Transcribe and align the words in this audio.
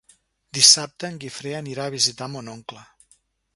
Dissabte 0.57 1.09
en 1.11 1.19
Guifré 1.25 1.53
anirà 1.59 1.87
a 1.87 1.93
visitar 1.99 2.31
mon 2.39 2.53
oncle. 2.57 2.85